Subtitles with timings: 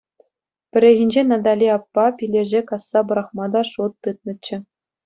[0.71, 4.57] Пӗррехинче Натали аппа пилеше касса пӑрахма та шут тытнӑччӗ.